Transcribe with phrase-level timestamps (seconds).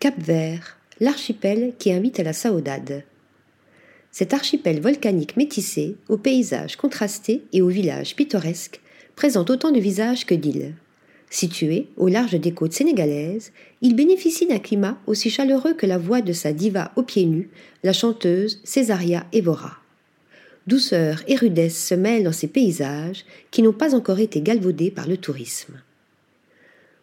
[0.00, 3.02] Cap-Vert, l'archipel qui invite à la saudade.
[4.12, 8.80] Cet archipel volcanique métissé, aux paysages contrastés et aux villages pittoresques,
[9.16, 10.76] présente autant de visages que d'îles.
[11.30, 13.50] Situé au large des côtes sénégalaises,
[13.82, 17.50] il bénéficie d'un climat aussi chaleureux que la voix de sa diva aux pieds nus,
[17.82, 19.78] la chanteuse Césaria Evora.
[20.68, 25.08] Douceur et rudesse se mêlent dans ces paysages qui n'ont pas encore été galvaudés par
[25.08, 25.74] le tourisme.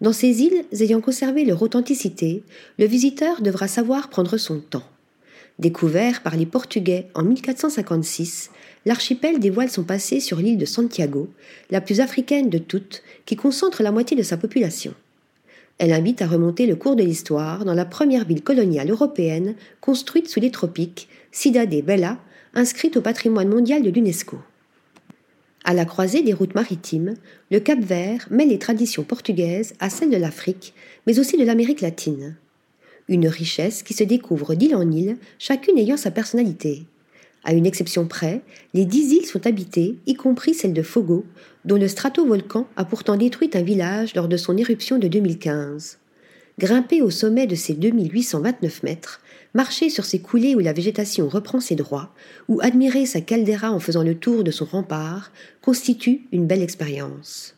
[0.00, 2.42] Dans ces îles ayant conservé leur authenticité,
[2.78, 4.84] le visiteur devra savoir prendre son temps.
[5.58, 8.50] Découvert par les Portugais en 1456,
[8.86, 11.28] l'archipel dévoile son passé sur l'île de Santiago,
[11.70, 14.94] la plus africaine de toutes, qui concentre la moitié de sa population.
[15.76, 20.28] Elle invite à remonter le cours de l'histoire dans la première ville coloniale européenne construite
[20.28, 22.16] sous les tropiques, Cidade Bella,
[22.54, 24.38] inscrite au patrimoine mondial de l'UNESCO.
[25.64, 27.14] À la croisée des routes maritimes,
[27.50, 30.74] le Cap Vert mêle les traditions portugaises à celles de l'Afrique,
[31.06, 32.36] mais aussi de l'Amérique latine.
[33.08, 36.84] Une richesse qui se découvre d'île en île, chacune ayant sa personnalité.
[37.44, 41.24] À une exception près, les dix îles sont habitées, y compris celle de Fogo,
[41.64, 45.98] dont le stratovolcan a pourtant détruit un village lors de son éruption de 2015.
[46.58, 49.20] Grimper au sommet de ces 2829 mètres,
[49.54, 52.12] marcher sur ces coulées où la végétation reprend ses droits,
[52.48, 57.54] ou admirer sa caldeira en faisant le tour de son rempart, constitue une belle expérience.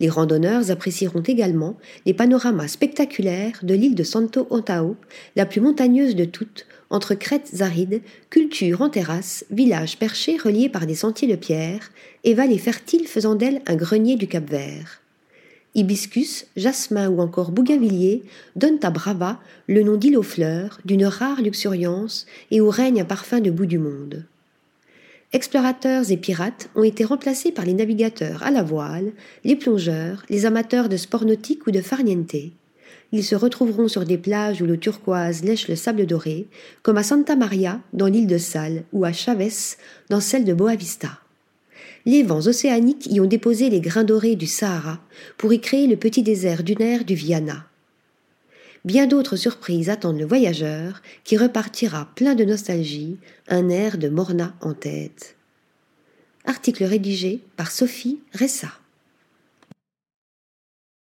[0.00, 4.96] Les randonneurs apprécieront également les panoramas spectaculaires de l'île de Santo Antao,
[5.36, 10.86] la plus montagneuse de toutes, entre crêtes arides, cultures en terrasse, villages perchés reliés par
[10.86, 11.90] des sentiers de pierre,
[12.24, 15.03] et vallées fertiles faisant d'elle un grenier du Cap Vert.
[15.76, 18.22] Hibiscus, jasmin ou encore bougainvillier
[18.54, 23.04] donnent à Brava le nom d'île aux fleurs, d'une rare luxuriance et où règne un
[23.04, 24.24] parfum de bout du monde.
[25.32, 29.10] Explorateurs et pirates ont été remplacés par les navigateurs à la voile,
[29.42, 32.36] les plongeurs, les amateurs de sport nautique ou de farniente.
[33.10, 36.46] Ils se retrouveront sur des plages où l'eau turquoise lèche le sable doré,
[36.82, 39.76] comme à Santa Maria dans l'île de Sal ou à Chavez
[40.08, 41.18] dans celle de Boavista
[42.06, 45.00] les vents océaniques y ont déposé les grains dorés du Sahara
[45.38, 47.66] pour y créer le petit désert dunaire du Viana.
[48.84, 53.16] Bien d'autres surprises attendent le voyageur qui repartira plein de nostalgie,
[53.48, 55.36] un air de Morna en tête.
[56.44, 58.72] Article rédigé par Sophie Ressa.